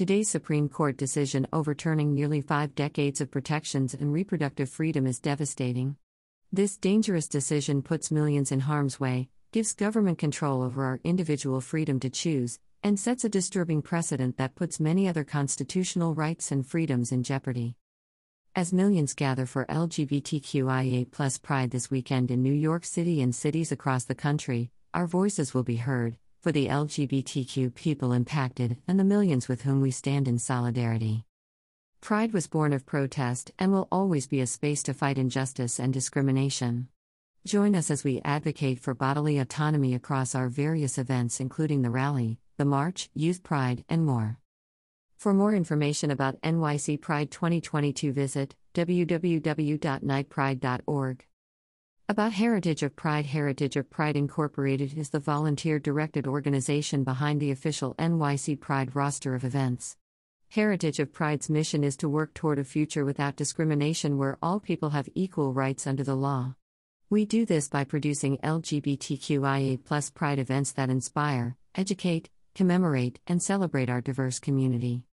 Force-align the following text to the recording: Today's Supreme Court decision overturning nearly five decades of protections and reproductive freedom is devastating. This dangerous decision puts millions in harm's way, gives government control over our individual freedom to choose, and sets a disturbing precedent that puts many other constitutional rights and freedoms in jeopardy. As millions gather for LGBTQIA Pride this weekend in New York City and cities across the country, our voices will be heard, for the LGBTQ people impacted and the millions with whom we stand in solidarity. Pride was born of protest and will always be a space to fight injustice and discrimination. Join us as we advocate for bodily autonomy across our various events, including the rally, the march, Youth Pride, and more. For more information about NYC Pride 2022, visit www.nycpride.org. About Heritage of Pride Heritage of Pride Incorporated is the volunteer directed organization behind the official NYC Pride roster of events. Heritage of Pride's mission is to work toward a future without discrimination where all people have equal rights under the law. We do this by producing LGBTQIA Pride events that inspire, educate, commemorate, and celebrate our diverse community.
Today's 0.00 0.30
Supreme 0.30 0.70
Court 0.70 0.96
decision 0.96 1.46
overturning 1.52 2.14
nearly 2.14 2.40
five 2.40 2.74
decades 2.74 3.20
of 3.20 3.30
protections 3.30 3.92
and 3.92 4.14
reproductive 4.14 4.70
freedom 4.70 5.06
is 5.06 5.20
devastating. 5.20 5.96
This 6.50 6.78
dangerous 6.78 7.28
decision 7.28 7.82
puts 7.82 8.10
millions 8.10 8.50
in 8.50 8.60
harm's 8.60 8.98
way, 8.98 9.28
gives 9.52 9.74
government 9.74 10.16
control 10.16 10.62
over 10.62 10.84
our 10.84 11.00
individual 11.04 11.60
freedom 11.60 12.00
to 12.00 12.08
choose, 12.08 12.58
and 12.82 12.98
sets 12.98 13.24
a 13.24 13.28
disturbing 13.28 13.82
precedent 13.82 14.38
that 14.38 14.54
puts 14.54 14.80
many 14.80 15.06
other 15.06 15.22
constitutional 15.22 16.14
rights 16.14 16.50
and 16.50 16.66
freedoms 16.66 17.12
in 17.12 17.22
jeopardy. 17.22 17.76
As 18.56 18.72
millions 18.72 19.12
gather 19.12 19.44
for 19.44 19.66
LGBTQIA 19.66 21.10
Pride 21.42 21.70
this 21.72 21.90
weekend 21.90 22.30
in 22.30 22.42
New 22.42 22.54
York 22.54 22.86
City 22.86 23.20
and 23.20 23.34
cities 23.34 23.70
across 23.70 24.04
the 24.04 24.14
country, 24.14 24.70
our 24.94 25.06
voices 25.06 25.52
will 25.52 25.62
be 25.62 25.76
heard, 25.76 26.16
for 26.40 26.52
the 26.52 26.68
LGBTQ 26.68 27.74
people 27.74 28.12
impacted 28.12 28.78
and 28.88 28.98
the 28.98 29.04
millions 29.04 29.48
with 29.48 29.62
whom 29.62 29.80
we 29.80 29.90
stand 29.90 30.26
in 30.26 30.38
solidarity. 30.38 31.24
Pride 32.00 32.32
was 32.32 32.46
born 32.46 32.72
of 32.72 32.86
protest 32.86 33.50
and 33.58 33.72
will 33.72 33.88
always 33.92 34.26
be 34.26 34.40
a 34.40 34.46
space 34.46 34.82
to 34.84 34.94
fight 34.94 35.18
injustice 35.18 35.78
and 35.78 35.92
discrimination. 35.92 36.88
Join 37.46 37.74
us 37.74 37.90
as 37.90 38.04
we 38.04 38.22
advocate 38.24 38.80
for 38.80 38.94
bodily 38.94 39.38
autonomy 39.38 39.94
across 39.94 40.34
our 40.34 40.48
various 40.48 40.96
events, 40.96 41.40
including 41.40 41.82
the 41.82 41.90
rally, 41.90 42.38
the 42.56 42.64
march, 42.64 43.10
Youth 43.14 43.42
Pride, 43.42 43.84
and 43.88 44.06
more. 44.06 44.38
For 45.16 45.34
more 45.34 45.54
information 45.54 46.10
about 46.10 46.40
NYC 46.40 47.00
Pride 47.00 47.30
2022, 47.30 48.12
visit 48.12 48.56
www.nycpride.org. 48.74 51.26
About 52.10 52.32
Heritage 52.32 52.82
of 52.82 52.96
Pride 52.96 53.26
Heritage 53.26 53.76
of 53.76 53.88
Pride 53.88 54.16
Incorporated 54.16 54.98
is 54.98 55.10
the 55.10 55.20
volunteer 55.20 55.78
directed 55.78 56.26
organization 56.26 57.04
behind 57.04 57.40
the 57.40 57.52
official 57.52 57.94
NYC 58.00 58.58
Pride 58.58 58.96
roster 58.96 59.36
of 59.36 59.44
events. 59.44 59.96
Heritage 60.48 60.98
of 60.98 61.12
Pride's 61.12 61.48
mission 61.48 61.84
is 61.84 61.96
to 61.98 62.08
work 62.08 62.34
toward 62.34 62.58
a 62.58 62.64
future 62.64 63.04
without 63.04 63.36
discrimination 63.36 64.18
where 64.18 64.38
all 64.42 64.58
people 64.58 64.90
have 64.90 65.08
equal 65.14 65.52
rights 65.52 65.86
under 65.86 66.02
the 66.02 66.16
law. 66.16 66.56
We 67.10 67.26
do 67.26 67.46
this 67.46 67.68
by 67.68 67.84
producing 67.84 68.38
LGBTQIA 68.38 70.12
Pride 70.12 70.40
events 70.40 70.72
that 70.72 70.90
inspire, 70.90 71.56
educate, 71.76 72.28
commemorate, 72.56 73.20
and 73.28 73.40
celebrate 73.40 73.88
our 73.88 74.00
diverse 74.00 74.40
community. 74.40 75.04